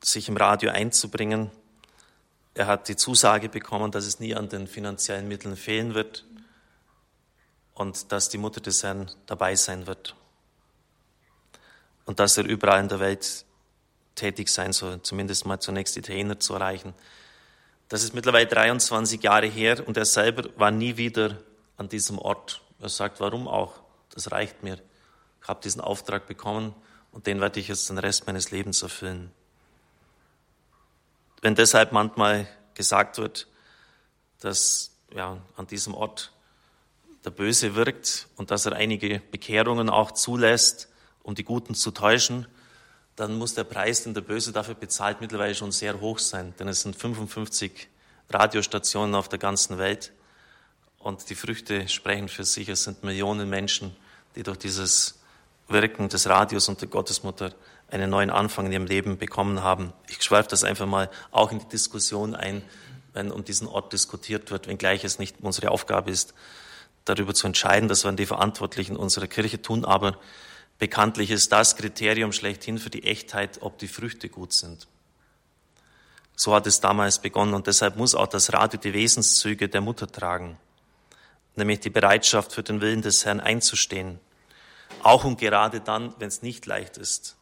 sich 0.00 0.28
im 0.28 0.36
Radio 0.36 0.70
einzubringen. 0.70 1.50
Er 2.54 2.66
hat 2.66 2.88
die 2.88 2.96
Zusage 2.96 3.48
bekommen, 3.48 3.90
dass 3.90 4.06
es 4.06 4.20
nie 4.20 4.34
an 4.34 4.48
den 4.48 4.66
finanziellen 4.66 5.26
Mitteln 5.26 5.56
fehlen 5.56 5.94
wird 5.94 6.24
und 7.74 8.12
dass 8.12 8.28
die 8.28 8.38
Mutter 8.38 8.60
des 8.60 8.82
Herrn 8.82 9.10
dabei 9.26 9.54
sein 9.54 9.86
wird 9.86 10.14
und 12.04 12.20
dass 12.20 12.36
er 12.36 12.44
überall 12.44 12.80
in 12.80 12.88
der 12.88 13.00
Welt 13.00 13.44
tätig 14.14 14.48
sein 14.48 14.72
soll, 14.72 15.00
zumindest 15.02 15.46
mal 15.46 15.60
zunächst 15.60 15.96
Italiener 15.96 16.38
zu 16.38 16.54
erreichen. 16.54 16.94
Das 17.88 18.02
ist 18.02 18.14
mittlerweile 18.14 18.46
23 18.46 19.22
Jahre 19.22 19.46
her 19.46 19.86
und 19.86 19.96
er 19.96 20.04
selber 20.04 20.48
war 20.56 20.70
nie 20.70 20.96
wieder 20.96 21.38
an 21.76 21.88
diesem 21.88 22.18
Ort. 22.18 22.62
Er 22.80 22.88
sagt, 22.88 23.20
warum 23.20 23.48
auch? 23.48 23.80
Das 24.10 24.30
reicht 24.32 24.62
mir. 24.62 24.78
Ich 25.40 25.48
habe 25.48 25.60
diesen 25.62 25.80
Auftrag 25.80 26.26
bekommen 26.26 26.74
und 27.10 27.26
den 27.26 27.40
werde 27.40 27.60
ich 27.60 27.68
jetzt 27.68 27.88
den 27.88 27.98
Rest 27.98 28.26
meines 28.26 28.50
Lebens 28.50 28.82
erfüllen. 28.82 29.30
Wenn 31.40 31.54
deshalb 31.54 31.92
manchmal 31.92 32.46
gesagt 32.74 33.18
wird, 33.18 33.48
dass 34.40 34.92
ja, 35.14 35.38
an 35.56 35.66
diesem 35.66 35.94
Ort 35.94 36.32
der 37.24 37.30
Böse 37.30 37.74
wirkt 37.74 38.28
und 38.36 38.50
dass 38.50 38.66
er 38.66 38.72
einige 38.72 39.20
Bekehrungen 39.30 39.88
auch 39.88 40.12
zulässt, 40.12 40.88
um 41.22 41.34
die 41.34 41.44
Guten 41.44 41.74
zu 41.74 41.90
täuschen, 41.92 42.46
dann 43.16 43.36
muss 43.36 43.54
der 43.54 43.64
Preis, 43.64 44.04
den 44.04 44.14
der 44.14 44.22
Böse 44.22 44.52
dafür 44.52 44.74
bezahlt, 44.74 45.20
mittlerweile 45.20 45.54
schon 45.54 45.70
sehr 45.70 46.00
hoch 46.00 46.18
sein. 46.18 46.54
Denn 46.58 46.68
es 46.68 46.80
sind 46.80 46.96
55 46.96 47.88
Radiostationen 48.30 49.14
auf 49.14 49.28
der 49.28 49.38
ganzen 49.38 49.78
Welt. 49.78 50.12
Und 50.98 51.28
die 51.28 51.34
Früchte 51.34 51.88
sprechen 51.88 52.28
für 52.28 52.44
sich. 52.44 52.68
Es 52.68 52.84
sind 52.84 53.04
Millionen 53.04 53.48
Menschen, 53.50 53.94
die 54.34 54.42
durch 54.42 54.58
dieses 54.58 55.20
Wirken 55.68 56.08
des 56.08 56.28
Radios 56.28 56.68
und 56.68 56.80
der 56.80 56.88
Gottesmutter 56.88 57.52
einen 57.90 58.10
neuen 58.10 58.30
Anfang 58.30 58.66
in 58.66 58.72
ihrem 58.72 58.86
Leben 58.86 59.18
bekommen 59.18 59.62
haben. 59.62 59.92
Ich 60.08 60.22
schweife 60.22 60.48
das 60.48 60.64
einfach 60.64 60.86
mal 60.86 61.10
auch 61.30 61.52
in 61.52 61.58
die 61.58 61.68
Diskussion 61.68 62.34
ein, 62.34 62.62
wenn 63.12 63.30
um 63.30 63.44
diesen 63.44 63.68
Ort 63.68 63.92
diskutiert 63.92 64.50
wird, 64.50 64.66
wenngleich 64.66 65.04
es 65.04 65.18
nicht 65.18 65.36
unsere 65.42 65.70
Aufgabe 65.70 66.10
ist, 66.10 66.32
darüber 67.04 67.34
zu 67.34 67.46
entscheiden. 67.46 67.88
Das 67.88 68.04
werden 68.04 68.16
die 68.16 68.26
Verantwortlichen 68.26 68.96
unserer 68.96 69.26
Kirche 69.26 69.60
tun. 69.60 69.84
Aber 69.84 70.18
Bekanntlich 70.82 71.30
ist 71.30 71.52
das 71.52 71.76
Kriterium 71.76 72.32
schlechthin 72.32 72.76
für 72.76 72.90
die 72.90 73.04
Echtheit, 73.04 73.58
ob 73.62 73.78
die 73.78 73.86
Früchte 73.86 74.28
gut 74.28 74.52
sind. 74.52 74.88
So 76.34 76.52
hat 76.56 76.66
es 76.66 76.80
damals 76.80 77.20
begonnen 77.20 77.54
und 77.54 77.68
deshalb 77.68 77.96
muss 77.96 78.16
auch 78.16 78.26
das 78.26 78.52
Radio 78.52 78.80
die 78.80 78.92
Wesenszüge 78.92 79.68
der 79.68 79.80
Mutter 79.80 80.10
tragen, 80.10 80.58
nämlich 81.54 81.78
die 81.78 81.90
Bereitschaft 81.90 82.52
für 82.52 82.64
den 82.64 82.80
Willen 82.80 83.00
des 83.00 83.24
Herrn 83.24 83.38
einzustehen, 83.38 84.18
auch 85.04 85.22
und 85.22 85.38
gerade 85.38 85.78
dann, 85.78 86.16
wenn 86.18 86.26
es 86.26 86.42
nicht 86.42 86.66
leicht 86.66 86.96
ist. 86.96 87.36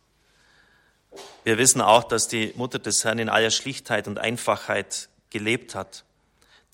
Wir 1.43 1.57
wissen 1.57 1.81
auch, 1.81 2.05
dass 2.05 2.29
die 2.29 2.53
Mutter 2.57 2.79
des 2.79 3.05
Herrn 3.05 3.19
in 3.19 3.31
aller 3.31 3.51
Schlichtheit 3.51 4.07
und 4.07 4.19
Einfachheit 4.19 5.09
gelebt 5.31 5.75
hat. 5.75 6.05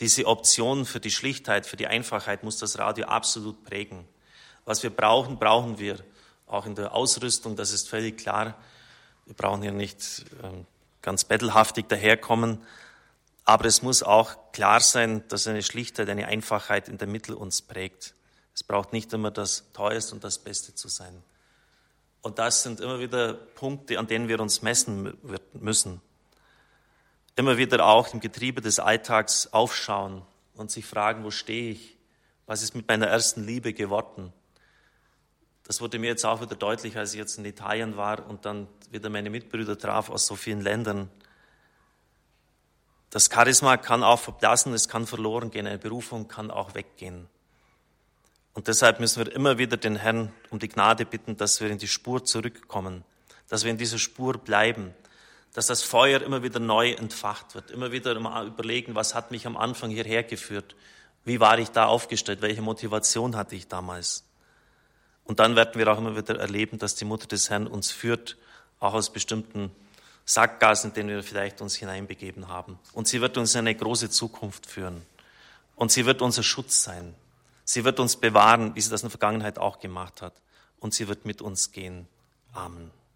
Diese 0.00 0.26
Option 0.26 0.84
für 0.84 1.00
die 1.00 1.10
Schlichtheit, 1.10 1.66
für 1.66 1.76
die 1.76 1.86
Einfachheit 1.86 2.44
muss 2.44 2.58
das 2.58 2.78
Radio 2.78 3.06
absolut 3.06 3.64
prägen. 3.64 4.06
Was 4.64 4.82
wir 4.82 4.90
brauchen, 4.90 5.38
brauchen 5.38 5.78
wir 5.78 5.98
auch 6.46 6.66
in 6.66 6.74
der 6.74 6.94
Ausrüstung, 6.94 7.56
das 7.56 7.72
ist 7.72 7.88
völlig 7.88 8.18
klar. 8.18 8.56
Wir 9.24 9.34
brauchen 9.34 9.62
hier 9.62 9.72
nicht 9.72 10.26
ähm, 10.42 10.66
ganz 11.02 11.24
bettelhaftig 11.24 11.88
daherkommen, 11.88 12.62
aber 13.44 13.64
es 13.66 13.82
muss 13.82 14.02
auch 14.02 14.52
klar 14.52 14.80
sein, 14.80 15.26
dass 15.28 15.46
eine 15.46 15.62
Schlichtheit, 15.62 16.08
eine 16.08 16.26
Einfachheit 16.26 16.88
in 16.88 16.98
der 16.98 17.08
Mitte 17.08 17.36
uns 17.36 17.62
prägt. 17.62 18.14
Es 18.54 18.62
braucht 18.62 18.92
nicht 18.92 19.12
immer 19.12 19.30
das 19.30 19.64
Teuerste 19.72 20.14
und 20.14 20.24
das 20.24 20.38
Beste 20.38 20.74
zu 20.74 20.88
sein. 20.88 21.22
Und 22.22 22.38
das 22.38 22.62
sind 22.62 22.80
immer 22.80 22.98
wieder 22.98 23.34
Punkte, 23.34 23.98
an 23.98 24.08
denen 24.08 24.28
wir 24.28 24.40
uns 24.40 24.62
messen 24.62 25.16
müssen. 25.52 26.00
Immer 27.36 27.58
wieder 27.58 27.84
auch 27.84 28.12
im 28.14 28.20
Getriebe 28.20 28.62
des 28.62 28.80
Alltags 28.80 29.52
aufschauen 29.52 30.22
und 30.54 30.70
sich 30.70 30.86
fragen, 30.86 31.22
wo 31.22 31.30
stehe 31.30 31.72
ich? 31.72 31.96
Was 32.46 32.62
ist 32.62 32.74
mit 32.74 32.88
meiner 32.88 33.06
ersten 33.06 33.44
Liebe 33.44 33.74
geworden? 33.74 34.32
Das 35.64 35.80
wurde 35.80 35.98
mir 35.98 36.06
jetzt 36.06 36.24
auch 36.24 36.40
wieder 36.40 36.54
deutlich, 36.54 36.96
als 36.96 37.12
ich 37.12 37.18
jetzt 37.18 37.38
in 37.38 37.44
Italien 37.44 37.96
war 37.96 38.26
und 38.28 38.46
dann 38.46 38.68
wieder 38.90 39.10
meine 39.10 39.30
Mitbrüder 39.30 39.76
traf 39.76 40.08
aus 40.08 40.26
so 40.26 40.36
vielen 40.36 40.60
Ländern. 40.60 41.10
Das 43.10 43.28
Charisma 43.32 43.76
kann 43.76 44.02
auch 44.02 44.20
verblassen, 44.20 44.72
es 44.72 44.88
kann 44.88 45.06
verloren 45.06 45.50
gehen, 45.50 45.66
eine 45.66 45.78
Berufung 45.78 46.28
kann 46.28 46.50
auch 46.50 46.74
weggehen. 46.74 47.28
Und 48.54 48.68
deshalb 48.68 49.00
müssen 49.00 49.26
wir 49.26 49.32
immer 49.34 49.58
wieder 49.58 49.76
den 49.76 49.96
Herrn 49.96 50.32
um 50.50 50.58
die 50.58 50.68
Gnade 50.68 51.04
bitten, 51.04 51.36
dass 51.36 51.60
wir 51.60 51.68
in 51.68 51.78
die 51.78 51.88
Spur 51.88 52.24
zurückkommen, 52.24 53.04
dass 53.48 53.64
wir 53.64 53.70
in 53.70 53.76
dieser 53.76 53.98
Spur 53.98 54.38
bleiben, 54.38 54.94
dass 55.52 55.66
das 55.66 55.82
Feuer 55.82 56.20
immer 56.22 56.42
wieder 56.42 56.60
neu 56.60 56.92
entfacht 56.92 57.54
wird, 57.54 57.70
immer 57.70 57.92
wieder 57.92 58.14
überlegen, 58.14 58.94
was 58.94 59.14
hat 59.14 59.30
mich 59.30 59.46
am 59.46 59.56
Anfang 59.56 59.90
hierher 59.90 60.22
geführt, 60.22 60.76
wie 61.24 61.40
war 61.40 61.58
ich 61.58 61.70
da 61.70 61.86
aufgestellt, 61.86 62.42
welche 62.42 62.62
Motivation 62.62 63.36
hatte 63.36 63.56
ich 63.56 63.66
damals. 63.68 64.24
Und 65.24 65.40
dann 65.40 65.56
werden 65.56 65.74
wir 65.74 65.92
auch 65.92 65.98
immer 65.98 66.16
wieder 66.16 66.38
erleben, 66.38 66.78
dass 66.78 66.94
die 66.94 67.04
Mutter 67.04 67.26
des 67.26 67.50
Herrn 67.50 67.66
uns 67.66 67.90
führt, 67.90 68.36
auch 68.78 68.94
aus 68.94 69.10
bestimmten 69.12 69.72
Sackgassen, 70.24 70.90
in 70.90 70.94
denen 70.94 71.08
wir 71.10 71.22
vielleicht 71.22 71.60
uns 71.60 71.74
hineinbegeben 71.76 72.48
haben. 72.48 72.78
Und 72.92 73.08
sie 73.08 73.20
wird 73.20 73.36
uns 73.36 73.54
in 73.54 73.60
eine 73.60 73.74
große 73.74 74.10
Zukunft 74.10 74.66
führen. 74.66 75.02
Und 75.74 75.92
sie 75.92 76.06
wird 76.06 76.22
unser 76.22 76.42
Schutz 76.42 76.82
sein. 76.82 77.14
Sie 77.64 77.84
wird 77.84 77.98
uns 77.98 78.16
bewahren, 78.16 78.74
wie 78.74 78.80
sie 78.80 78.90
das 78.90 79.02
in 79.02 79.06
der 79.06 79.18
Vergangenheit 79.18 79.58
auch 79.58 79.80
gemacht 79.80 80.22
hat. 80.22 80.34
Und 80.78 80.94
sie 80.94 81.08
wird 81.08 81.24
mit 81.24 81.42
uns 81.42 81.72
gehen. 81.72 82.06
Amen. 82.52 82.90